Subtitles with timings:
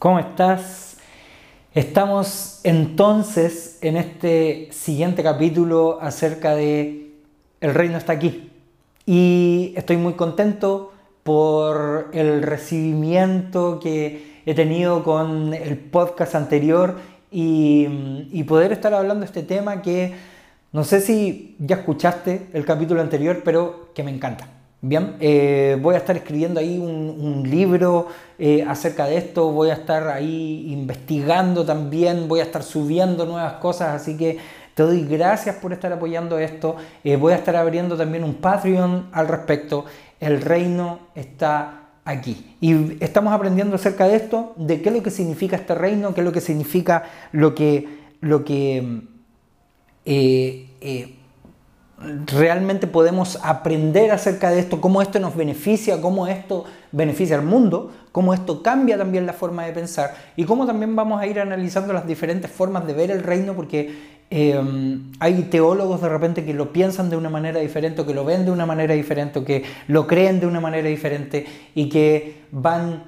[0.00, 0.96] ¿Cómo estás?
[1.74, 7.10] Estamos entonces en este siguiente capítulo acerca de
[7.60, 8.50] El reino está aquí.
[9.04, 16.96] Y estoy muy contento por el recibimiento que he tenido con el podcast anterior
[17.30, 20.14] y, poder estar hablando de este tema que
[20.72, 24.59] no sé si ya escuchaste el capítulo anterior, pero que me encanta.
[24.82, 28.08] Bien, eh, voy a estar escribiendo ahí un, libro
[28.38, 33.54] eh, acerca de esto, voy a estar ahí investigando también, voy a estar subiendo nuevas
[33.54, 34.38] cosas, así que
[34.74, 36.76] te doy gracias por estar apoyando esto.
[37.04, 39.84] Eh, voy a estar abriendo también un Patreon al respecto.
[40.18, 42.56] El reino está aquí.
[42.62, 46.22] Y estamos aprendiendo acerca de esto, de qué es lo que significa este reino, qué
[46.22, 47.86] es lo que significa lo que,
[48.20, 49.02] lo que
[52.26, 57.92] realmente podemos aprender acerca de esto, cómo esto nos beneficia, cómo esto beneficia al mundo,
[58.10, 61.92] cómo esto cambia también la forma de pensar y cómo también vamos a ir analizando
[61.92, 66.72] las diferentes formas de ver el reino porque eh, hay teólogos de repente que lo
[66.72, 69.64] piensan de una manera diferente, o que lo ven de una manera diferente, o que
[69.88, 73.04] lo creen de una manera diferente y que van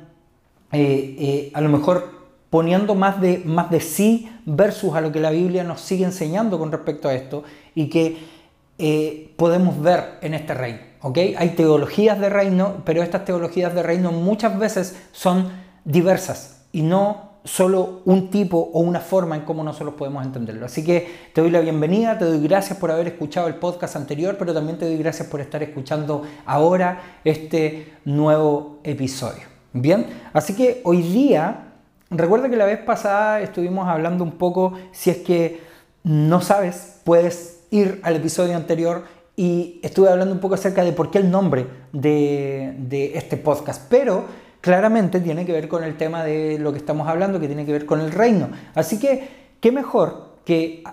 [0.73, 5.21] eh, eh, a lo mejor poniendo más de, más de sí versus a lo que
[5.21, 8.42] la Biblia nos sigue enseñando con respecto a esto y que
[8.78, 10.81] eh, podemos ver en este reino.
[11.03, 11.34] ¿okay?
[11.37, 15.51] Hay teologías de reino, pero estas teologías de reino muchas veces son
[15.84, 20.67] diversas y no solo un tipo o una forma en cómo nosotros podemos entenderlo.
[20.67, 24.37] Así que te doy la bienvenida, te doy gracias por haber escuchado el podcast anterior,
[24.39, 29.43] pero también te doy gracias por estar escuchando ahora este nuevo episodio.
[29.73, 31.73] Bien, así que hoy día,
[32.11, 35.61] recuerda que la vez pasada estuvimos hablando un poco, si es que
[36.05, 41.11] no sabes, puedes ir al episodio anterior y estuve hablando un poco acerca de por
[41.11, 44.27] qué el nombre de, este podcast, pero
[44.61, 47.73] claramente tiene que ver con el tema de lo que estamos hablando, que tiene que
[47.73, 48.50] ver con el reino.
[48.75, 50.84] Así que, ¿qué mejor que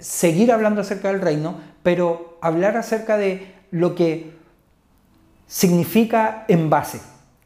[0.00, 4.32] seguir hablando acerca del reino, pero hablar acerca de lo que
[5.46, 7.00] significa en base?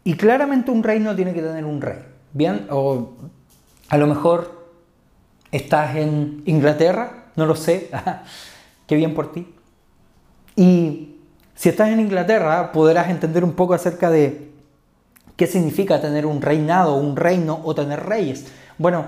[0.04, 1.98] Y claramente un reino tiene que tener un rey,
[2.32, 2.68] ¿bien?
[2.70, 3.16] O
[3.88, 4.68] a lo mejor
[5.50, 7.90] estás en Inglaterra, no lo sé.
[8.88, 9.46] qué bien por ti.
[10.56, 11.18] Y
[11.54, 14.50] si estás en Inglaterra, podrás entender un poco acerca de
[15.36, 18.46] qué significa tener un reinado, un reino o tener reyes.
[18.76, 19.04] Bueno,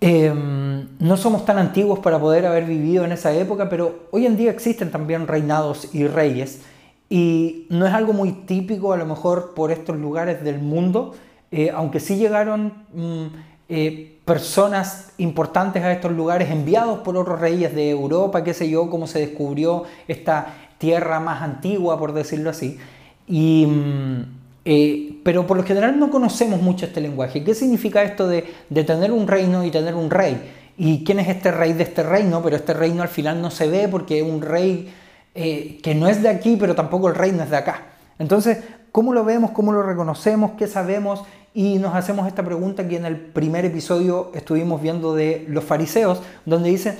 [0.00, 4.36] em, no somos tan antiguos para poder haber vivido en esa época, pero hoy en
[4.36, 6.60] día existen también reinados y reyes.
[7.08, 11.14] Y no es algo muy típico a lo mejor por estos lugares del mundo,
[11.50, 13.26] eh, aunque sí llegaron mm,
[13.68, 18.88] eh, personas importantes a estos lugares, enviados por otros reyes de Europa, qué sé yo,
[18.88, 22.78] cómo se descubrió esta tierra más antigua, por decirlo así.
[23.26, 24.22] Y, mm,
[24.64, 27.44] eh, pero por lo general no conocemos mucho este lenguaje.
[27.44, 28.42] ¿Qué significa esto de,
[28.84, 30.40] tener un reino y tener un rey?
[30.76, 32.42] ¿Y quién es este rey de este reino?
[32.42, 34.92] Pero este reino al final no se ve porque es un rey
[35.34, 37.82] eh, que no es de aquí, pero tampoco el reino es de acá.
[38.18, 38.58] Entonces,
[38.92, 39.52] ¿cómo lo vemos?
[39.52, 40.52] ¿Cómo lo reconocemos?
[40.58, 41.22] ¿Qué sabemos?
[41.58, 46.22] Y nos hacemos esta pregunta que en el primer episodio estuvimos viendo de los fariseos,
[46.46, 46.94] donde dicen,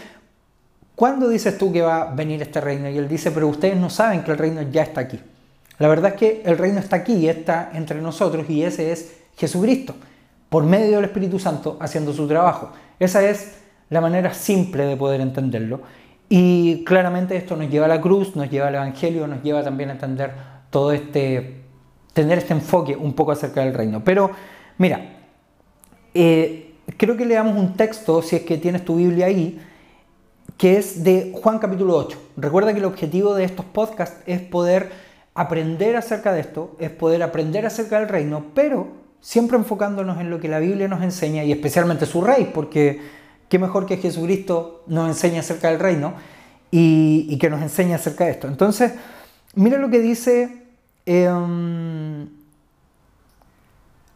[0.97, 2.91] ¿cuándo dices tú que va a venir este reino?
[2.91, 5.21] Y él dice, pero ustedes no saben que el reino ya está aquí.
[5.79, 9.19] La verdad es que el reino está aquí y está entre nosotros y ese es
[9.37, 9.95] Jesucristo,
[10.49, 12.73] por medio del Espíritu Santo haciendo su trabajo.
[12.99, 13.59] Esa es
[13.91, 15.83] la manera simple de poder entenderlo.
[16.29, 19.91] Y claramente esto nos lleva a la cruz, nos lleva al Evangelio, nos lleva también
[19.91, 20.33] a entender
[20.71, 21.58] todo este
[22.13, 24.03] tener este enfoque un poco acerca del reino.
[24.05, 24.31] Pero
[24.79, 25.19] mira,
[26.15, 29.61] eh, creo que leamos un texto, si es que tienes tu Biblia ahí,
[30.57, 32.19] que es de Juan capítulo 8.
[32.37, 34.91] Recuerda que el objetivo de estos podcasts es poder
[35.35, 38.89] aprender acerca de esto, es poder aprender acerca del reino, pero
[39.21, 43.01] siempre enfocándonos en lo que la Biblia nos enseña y especialmente su rey, porque
[43.49, 46.15] qué mejor que Jesucristo nos enseñe acerca del reino
[46.71, 48.49] y, y que nos enseñe acerca de esto.
[48.49, 48.93] Entonces,
[49.55, 50.68] mira lo que dice
[51.11, 52.29] Em,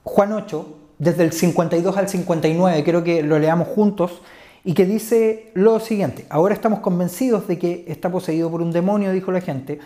[0.04, 4.20] Juan 8, desde el 52 al 59, creo que lo leamos juntos,
[4.62, 9.10] y que dice lo siguiente, ahora estamos convencidos de que está poseído por un demonio,
[9.10, 9.80] dijo la gente,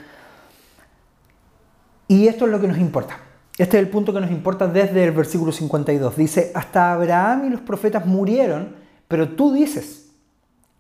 [2.08, 3.20] y esto es lo que nos importa.
[3.56, 6.16] Este es el punto que nos importa desde el versículo 52.
[6.16, 8.74] Dice, hasta Abraham y los profetas murieron,
[9.06, 10.10] pero tú dices,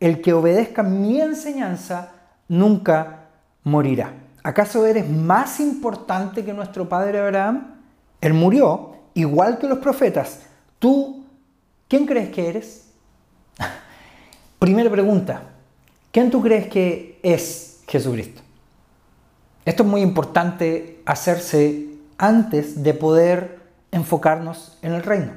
[0.00, 2.14] el que obedezca mi enseñanza
[2.48, 3.28] nunca
[3.62, 4.25] morirá.
[4.46, 7.80] ¿Acaso eres más importante que nuestro padre Abraham?
[8.20, 10.42] Él murió, igual que los profetas.
[10.78, 11.24] ¿Tú
[11.88, 12.86] quién crees que eres?
[14.60, 15.42] Primera pregunta,
[16.12, 18.40] ¿quién tú crees que es Jesucristo?
[19.64, 25.32] Esto es muy importante hacerse antes de poder enfocarnos en el reino.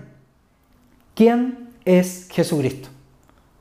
[1.16, 2.90] ¿quién es Jesucristo?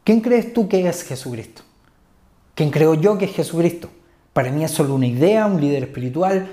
[0.04, 1.62] ¿Quién crees tú que es Jesucristo?
[2.54, 3.88] ¿Quién creo yo que es Jesucristo?
[4.38, 6.46] Para mí es solo una idea, un líder espiritual.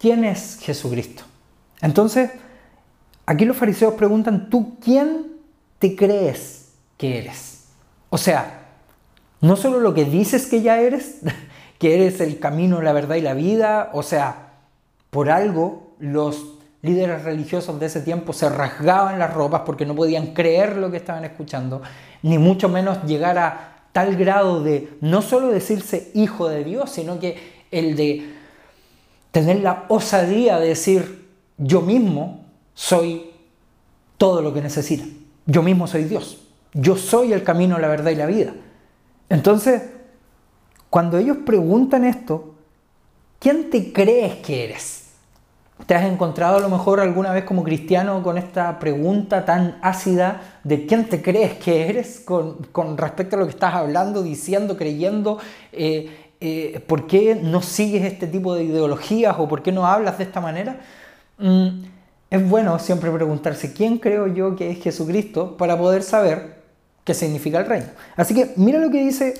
[0.00, 1.22] ¿Quién es Jesucristo?
[1.80, 2.32] Entonces,
[3.24, 5.28] aquí los fariseos preguntan, ¿tú quién
[5.78, 7.66] te crees que eres?
[8.10, 8.62] O sea,
[9.40, 11.20] no solo lo que dices que ya eres,
[11.78, 14.54] que eres el camino, la verdad y la vida, o sea,
[15.10, 16.44] por algo los
[16.82, 20.96] líderes religiosos de ese tiempo se rasgaban las ropas porque no podían creer lo que
[20.96, 21.80] estaban escuchando,
[22.22, 27.20] ni mucho menos llegar a tal grado de no solo decirse hijo de Dios, sino
[27.20, 27.38] que
[27.70, 28.28] el de
[29.30, 32.44] tener la osadía de decir yo mismo
[32.74, 33.30] soy
[34.18, 35.04] todo lo que necesita,
[35.46, 36.40] yo mismo soy Dios,
[36.72, 38.52] yo soy el camino, la verdad y la vida.
[39.28, 39.82] Entonces,
[40.90, 42.56] cuando ellos preguntan esto,
[43.38, 45.03] ¿quién te crees que eres?
[45.86, 50.58] ¿Te has encontrado a lo mejor alguna vez como cristiano con esta pregunta tan ácida
[50.62, 55.38] de quién te crees que eres con, respecto a lo que estás hablando, diciendo, creyendo?
[55.72, 60.16] Eh, eh, ¿Por qué no sigues este tipo de ideologías o por qué no hablas
[60.16, 60.80] de esta manera?
[61.38, 61.82] Mm,
[62.30, 66.62] es bueno siempre preguntarse quién creo yo que es Jesucristo para poder saber
[67.04, 67.86] qué significa el reino.
[68.16, 69.34] Así que mira lo que dice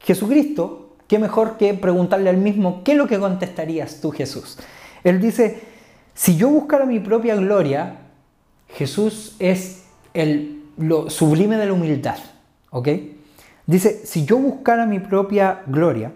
[0.00, 4.58] Jesucristo, qué mejor que preguntarle al mismo qué es lo que contestarías tú Jesús.
[5.04, 5.60] Él dice,
[6.14, 7.96] si yo buscara mi propia gloria,
[8.68, 12.18] Jesús es el, lo sublime de la humildad.
[12.70, 12.88] ¿Ok?
[13.66, 16.12] Dice, si yo buscara mi propia gloria,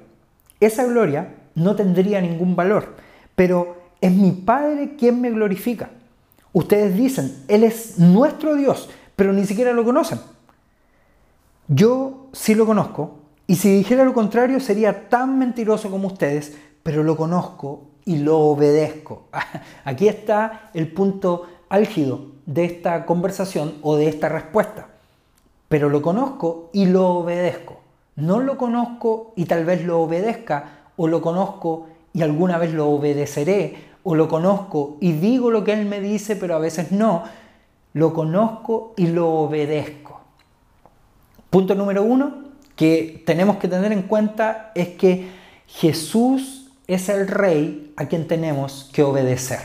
[0.61, 2.97] esa gloria no tendría ningún valor,
[3.35, 5.91] pero es mi Padre quien me glorifica.
[6.53, 10.21] Ustedes dicen, Él es nuestro Dios, pero ni siquiera lo conocen.
[11.69, 17.03] Yo sí lo conozco, y si dijera lo contrario sería tan mentiroso como ustedes, pero
[17.03, 19.25] lo conozco y lo obedezco.
[19.85, 24.89] Aquí está el punto álgido de esta conversación o de esta respuesta.
[25.69, 27.81] Pero lo conozco y lo obedezco.
[28.17, 32.89] No lo conozco y tal vez lo obedezca, o lo conozco y alguna vez lo
[32.91, 37.25] obedeceré, o lo conozco y digo lo que Él me dice, pero a veces no.
[37.93, 40.21] Lo conozco y lo obedezco.
[41.51, 42.45] Punto número uno
[42.77, 45.29] que tenemos que tener en cuenta es que
[45.67, 49.61] Jesús es el rey a quien tenemos que obedecer.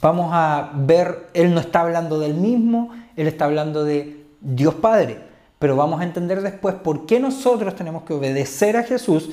[0.00, 5.18] Vamos a ver, él no está hablando del mismo, él está hablando de Dios Padre,
[5.58, 9.30] pero vamos a entender después por qué nosotros tenemos que obedecer a Jesús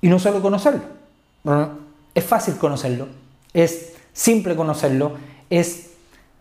[0.00, 0.82] y no solo conocerlo.
[2.14, 3.06] Es fácil conocerlo,
[3.52, 5.12] es simple conocerlo,
[5.48, 5.90] es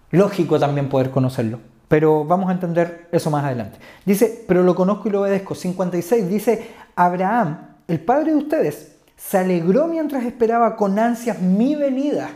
[0.09, 1.59] lógico también poder conocerlo.
[1.87, 3.77] Pero vamos a entender eso más adelante.
[4.05, 5.55] Dice, pero lo conozco y lo obedezco.
[5.55, 8.90] 56 dice, Abraham, el padre de ustedes,
[9.29, 12.29] se alegró mientras esperaba con ansias mi venida.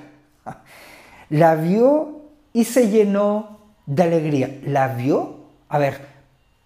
[1.29, 2.21] La vio
[2.53, 4.59] y se llenó de alegría.
[4.65, 5.37] ¿La vio?
[5.67, 6.07] A ver,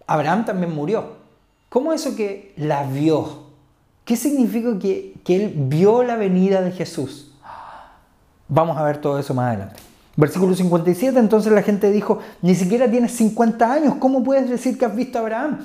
[0.06, 1.16] Abraham también murió.
[1.68, 3.44] ¿Cómo eso que la vio?
[4.04, 7.32] ¿Qué significa que, que él vio la venida de Jesús?
[8.48, 9.80] Vamos a ver todo eso más adelante.
[10.16, 14.84] Versículo 57, entonces la gente dijo, ni siquiera tienes 50 años, ¿cómo puedes decir que
[14.84, 15.64] has visto a Abraham?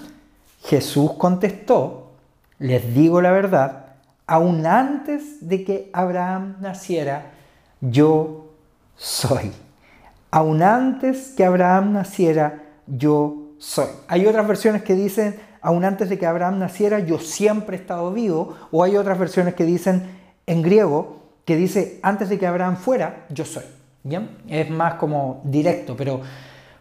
[0.63, 2.11] Jesús contestó,
[2.59, 3.84] les digo la verdad,
[4.27, 7.31] aún antes de que Abraham naciera,
[7.81, 8.53] yo
[8.95, 9.51] soy.
[10.31, 13.87] Aún antes que Abraham naciera, yo soy.
[14.07, 18.11] Hay otras versiones que dicen, aún antes de que Abraham naciera, yo siempre he estado
[18.11, 18.55] vivo.
[18.71, 20.03] O hay otras versiones que dicen
[20.45, 23.63] en griego, que dice, antes de que Abraham fuera, yo soy.
[24.03, 24.37] ¿Bien?
[24.47, 26.21] Es más como directo, pero,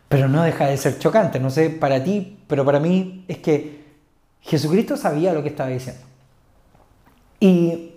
[0.09, 1.41] pero no deja de ser chocante.
[1.41, 3.85] No sé para ti, pero para mí es que
[4.41, 6.03] Jesucristo sabía lo que estaba diciendo.
[7.45, 7.93] Y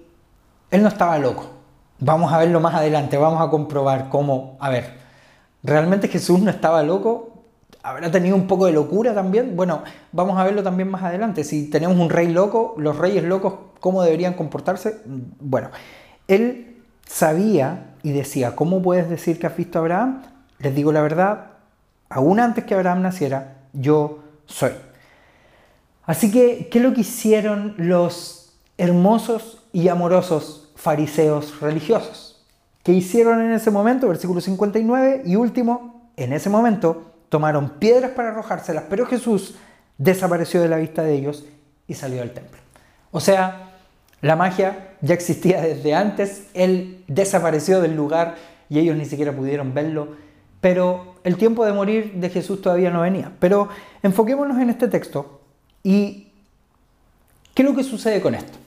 [0.72, 1.48] él no estaba loco.
[2.00, 4.96] Vamos a verlo más adelante, vamos a comprobar cómo, a ver,
[5.64, 7.46] ¿realmente Jesús no estaba loco?
[7.82, 9.56] ¿Habrá tenido un poco de locura también?
[9.56, 11.46] Bueno, vamos a verlo también más adelante.
[11.46, 15.00] Si tenemos un rey loco, los reyes locos, ¿cómo deberían comportarse?
[15.40, 15.70] Bueno,
[16.28, 20.24] él sabía y decía, ¿cómo puedes decir que has visto a Abraham?
[20.60, 21.52] Les digo la verdad,
[22.10, 24.72] aún antes que Abraham naciera, yo soy.
[26.06, 28.47] Así que, ¿qué es lo que hicieron los
[28.78, 32.46] hermosos y amorosos fariseos religiosos.
[32.84, 34.08] ¿Qué hicieron en ese momento?
[34.08, 39.56] Versículo 59 y último, en ese momento tomaron piedras para arrojárselas, pero Jesús
[39.98, 41.46] desapareció de la vista de ellos
[41.88, 42.60] y salió del templo.
[43.12, 43.74] O sea,
[44.22, 48.36] la magia ya existía desde antes, él desapareció del lugar
[48.70, 50.16] y ellos ni siquiera pudieron verlo,
[50.62, 53.32] pero el tiempo de morir de Jesús todavía no venía.
[53.40, 53.70] Pero
[54.02, 55.42] enfoquémonos en este texto
[55.84, 56.32] y
[57.54, 58.58] ¿qué es lo que sucede con esto?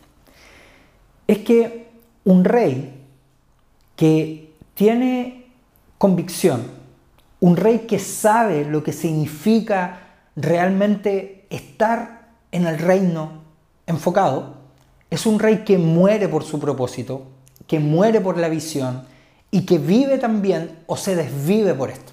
[1.30, 1.88] Es que
[2.25, 3.02] un rey
[3.96, 5.46] que tiene
[5.99, 6.80] convicción
[7.40, 10.00] un rey que sabe lo que significa
[10.37, 13.42] realmente estar en el reino
[13.87, 14.56] enfocado,
[15.08, 17.26] es un rey que muere por su propósito,
[17.66, 19.04] que muere por la visión
[19.50, 22.12] y que vive también o se desvive por esto.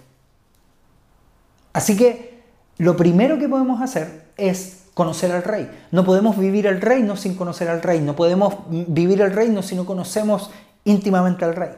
[1.73, 2.41] Así que
[2.77, 5.69] lo primero que podemos hacer es conocer al rey.
[5.91, 8.01] No podemos vivir el reino sin conocer al rey.
[8.01, 10.49] No podemos vivir el reino si no conocemos
[10.85, 11.69] íntimamente al rey.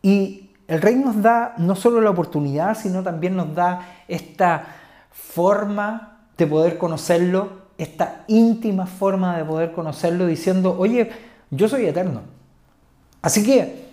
[0.00, 4.64] Y el rey nos da no solo la oportunidad, sino también nos da esta
[5.10, 11.10] forma de poder conocerlo esta íntima forma de poder conocerlo diciendo, oye,
[11.50, 12.20] yo soy eterno.
[13.22, 13.88] Así que,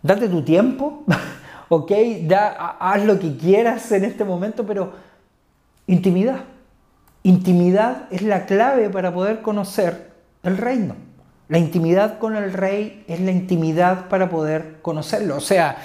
[0.00, 1.02] date tu tiempo,
[1.68, 1.90] ok,
[2.22, 4.92] da, haz lo que quieras en este momento, pero
[5.88, 6.44] intimidad.
[7.26, 10.12] Intimidad es la clave para poder conocer
[10.44, 10.94] el reino.
[11.48, 15.34] La intimidad con el rey es la intimidad para poder conocerlo.
[15.34, 15.76] O sea,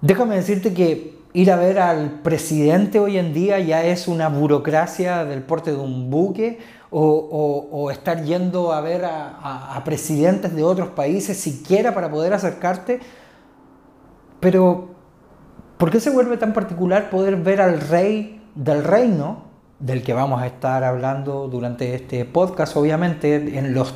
[0.00, 5.26] déjame decirte que ir a ver al presidente hoy en día ya es una burocracia
[5.26, 11.36] del porte de un buque o, estar yendo a ver a, presidentes de otros países
[11.36, 13.00] siquiera para poder acercarte.
[14.40, 14.94] Pero,
[15.76, 19.47] ¿por qué se vuelve tan particular poder ver al rey del reino,
[19.78, 23.94] del que vamos a estar hablando durante este podcast, obviamente, en los,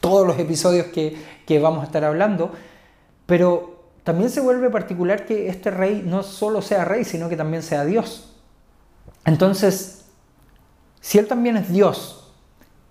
[0.00, 2.52] todos los episodios que, que vamos a estar hablando?
[3.26, 7.62] Pero también se vuelve particular que este rey no solo sea rey, sino que también
[7.62, 8.34] sea Dios.
[9.24, 10.06] Entonces,
[11.00, 12.32] si Él también es Dios,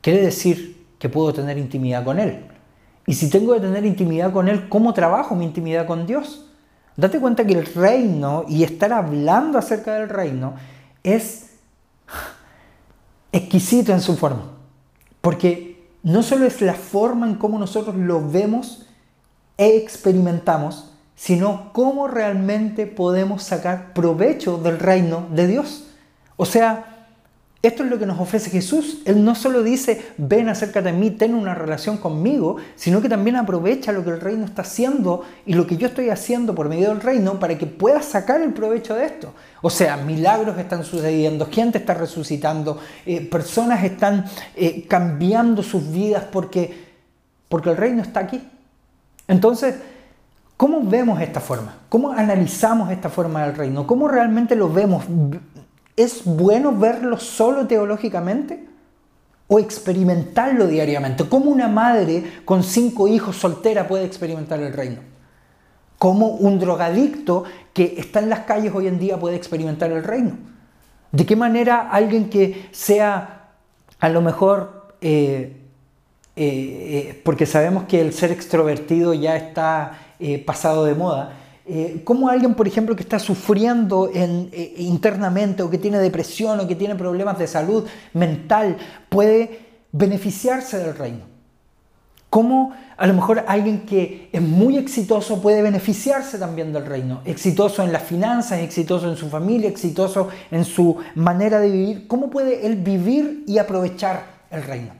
[0.01, 2.45] quiere decir que puedo tener intimidad con Él.
[3.05, 6.45] Y si tengo que tener intimidad con Él, ¿cómo trabajo mi intimidad con Dios?
[6.95, 10.55] Date cuenta que el reino y estar hablando acerca del reino
[11.01, 11.48] es
[13.31, 14.43] exquisito en su forma.
[15.21, 18.85] Porque no solo es la forma en cómo nosotros lo vemos
[19.57, 25.87] e experimentamos, sino cómo realmente podemos sacar provecho del reino de Dios.
[26.37, 26.98] O sea,
[27.61, 29.01] esto es lo que nos ofrece Jesús.
[29.03, 33.35] Él no solo dice, ven, acércate a mí, ten una relación conmigo, sino que también
[33.35, 36.87] aprovecha lo que el reino está haciendo y lo que yo estoy haciendo por medio
[36.89, 39.33] del reino para que puedas sacar el provecho de esto.
[39.61, 44.25] O sea, milagros están sucediendo, gente está resucitando, eh, personas están
[44.55, 46.87] eh, cambiando sus vidas porque,
[47.49, 48.41] porque el reino está aquí.
[49.27, 49.75] Entonces,
[50.59, 51.73] ¿Cómo vemos esta forma?
[51.87, 53.87] ¿Cómo analizamos esta forma del reino?
[53.87, 55.05] ¿Cómo realmente lo vemos?
[55.99, 58.63] ¿Es bueno verlo solo teológicamente?
[59.49, 61.27] ¿O experimentarlo diariamente?
[61.27, 65.01] ¿Cómo una madre con cinco hijos soltera puede experimentar el reino?
[65.97, 70.37] ¿Cómo un drogadicto que está en las calles hoy en día puede experimentar el reino?
[71.11, 73.49] ¿De qué manera alguien que sea
[73.99, 75.57] a lo mejor, eh,
[76.37, 79.99] eh, eh, porque sabemos que el ser extrovertido ya está
[80.45, 81.33] pasado de moda.
[81.71, 86.67] Eh, ¿Cómo alguien, por ejemplo, que está sufriendo eh, internamente o que tiene depresión o
[86.67, 88.75] que tiene problemas de salud mental
[89.07, 91.29] puede beneficiarse del reino?
[92.31, 97.21] ¿Cómo a lo mejor alguien que es muy exitoso puede beneficiarse también del reino?
[97.23, 102.07] Exitoso en las finanzas, exitoso en su familia, exitoso en su manera de vivir.
[102.07, 104.93] ¿Cómo puede él vivir y aprovechar el reino?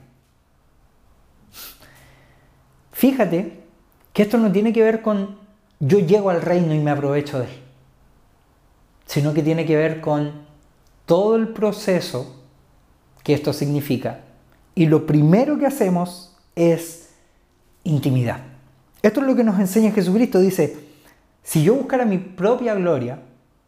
[2.92, 3.60] Fíjate
[4.14, 5.49] que esto no tiene que ver con
[5.80, 7.52] yo llego al reino y me aprovecho de él,
[9.06, 10.34] sino que tiene que ver con
[11.06, 12.36] todo el proceso
[13.24, 14.20] que esto significa.
[14.76, 17.10] Y lo primero que hacemos es
[17.84, 18.42] intimidad.
[19.02, 20.40] Esto es lo que nos enseña Jesucristo.
[20.40, 20.78] Dice,
[21.42, 23.20] si yo buscara mi propia gloria,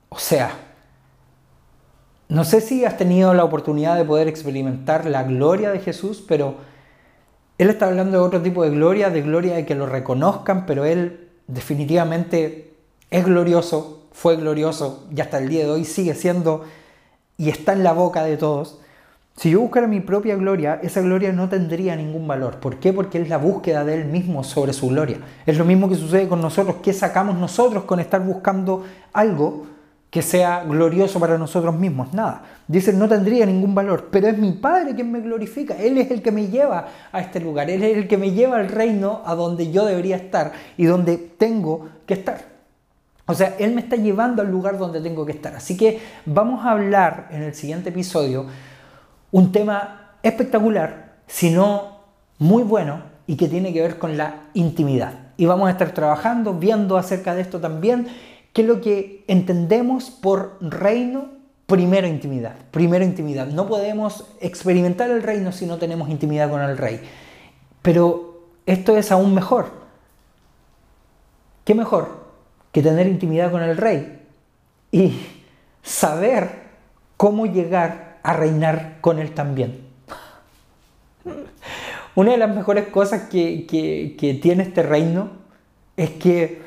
[0.09, 0.51] o sea,
[2.27, 6.55] no sé si has tenido la oportunidad de poder experimentar la gloria de Jesús, pero
[7.61, 10.83] él está hablando de otro tipo de gloria, de gloria de que lo reconozcan, pero
[10.83, 12.73] Él definitivamente
[13.09, 16.65] es glorioso, fue glorioso y hasta el día de hoy sigue siendo
[17.37, 18.79] y está en la boca de todos.
[19.35, 22.59] Si yo buscara mi propia gloria, esa gloria no tendría ningún valor.
[22.59, 22.93] ¿Por qué?
[22.93, 25.19] Porque es la búsqueda de Él mismo sobre su gloria.
[25.45, 26.77] Es lo mismo que sucede con nosotros.
[26.83, 29.65] ¿Qué sacamos nosotros con estar buscando algo
[30.11, 32.13] que sea glorioso para nosotros mismos?
[32.13, 32.43] Nada.
[32.67, 35.75] Dicen, no tendría ningún valor, pero es mi Padre quien me glorifica.
[35.77, 37.69] Él es el que me lleva a este lugar.
[37.69, 41.17] Él es el que me lleva al reino a donde yo debería estar y donde
[41.17, 42.51] tengo que estar.
[43.25, 45.55] O sea, Él me está llevando al lugar donde tengo que estar.
[45.55, 48.47] Así que vamos a hablar en el siguiente episodio
[49.31, 52.01] un tema espectacular, sino
[52.37, 55.13] muy bueno y que tiene que ver con la intimidad.
[55.37, 58.07] Y vamos a estar trabajando, viendo acerca de esto también,
[58.53, 61.29] qué es lo que entendemos por reino
[61.67, 63.47] primero intimidad, primero intimidad.
[63.47, 67.01] No podemos experimentar el reino si no tenemos intimidad con el rey.
[67.81, 69.71] Pero esto es aún mejor.
[71.63, 72.21] ¿Qué mejor
[72.71, 74.21] que tener intimidad con el rey
[74.91, 75.19] y
[75.83, 76.61] saber
[77.17, 79.81] cómo llegar a reinar con Él también.
[82.15, 85.29] Una de las mejores cosas que, que tiene este reino
[85.95, 86.61] es que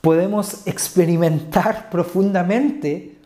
[0.00, 3.16] podemos experimentar profundamente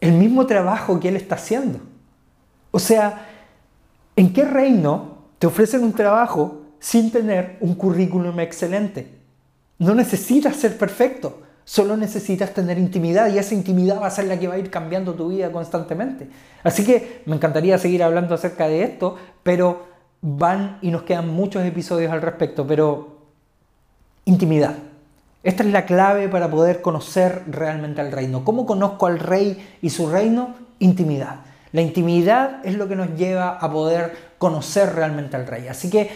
[0.00, 1.80] el mismo trabajo que Él está haciendo.
[2.70, 3.26] O sea,
[4.16, 9.08] ¿en qué reino te ofrecen un trabajo sin tener un currículum excelente?
[9.78, 14.38] No necesitas ser perfecto, solo necesitas tener intimidad y esa intimidad va a ser la
[14.38, 16.28] que va a ir cambiando tu vida constantemente.
[16.62, 19.86] Así que me encantaría seguir hablando acerca de esto, pero
[20.20, 23.18] van y nos quedan muchos episodios al respecto, pero
[24.24, 24.74] intimidad.
[25.44, 28.44] Esta es la clave para poder conocer realmente al reino.
[28.44, 30.54] ¿Cómo conozco al rey y su reino?
[30.78, 31.40] Intimidad.
[31.72, 35.68] La intimidad es lo que nos lleva a poder conocer realmente al rey.
[35.68, 36.10] Así que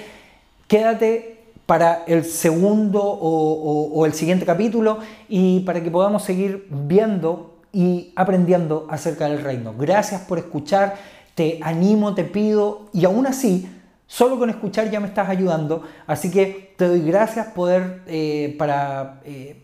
[0.67, 8.15] quédate para el segundo o, el siguiente capítulo y para que podamos seguir viendo y
[8.17, 9.75] aprendiendo acerca del reino.
[9.77, 10.97] Gracias por escuchar,
[11.35, 13.69] te animo, te pido y aún así
[14.11, 17.49] Solo con escuchar ya me estás ayudando, así que te doy gracias
[18.07, 18.57] eh,
[19.27, 19.57] eh,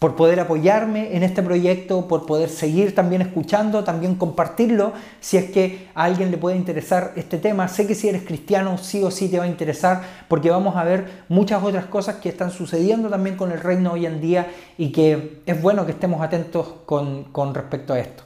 [0.00, 5.52] por poder apoyarme en este proyecto, por poder seguir también escuchando, también compartirlo, si es
[5.52, 7.68] que a alguien le puede interesar este tema.
[7.68, 10.82] Sé que si eres cristiano, sí o sí te va a interesar, porque vamos a
[10.82, 14.90] ver muchas otras cosas que están sucediendo también con el reino hoy en día y
[14.90, 18.24] que es bueno que estemos atentos con, con respecto a esto.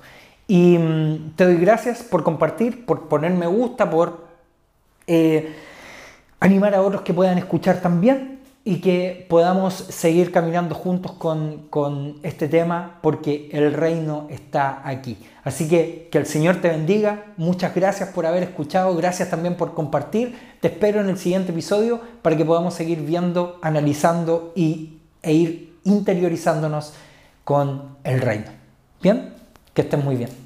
[0.48, 4.25] Y mm, te doy gracias por compartir, por poner me gusta, por...
[5.06, 5.54] Eh,
[6.40, 12.48] animar a otros que puedan escuchar también y que podamos seguir caminando juntos con, este
[12.48, 15.18] tema porque el reino está aquí.
[15.44, 19.72] Así que que el Señor te bendiga, muchas gracias por haber escuchado, gracias también por
[19.72, 25.32] compartir, te espero en el siguiente episodio para que podamos seguir viendo, analizando y, e
[25.32, 26.92] ir interiorizándonos
[27.44, 28.46] con el reino.
[29.00, 29.32] Bien,
[29.74, 30.45] que estén muy bien.